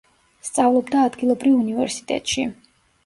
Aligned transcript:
სწავლობდა 0.47 1.03
ადგილობრივ 1.09 1.59
უნივერსიტეტში. 1.61 2.47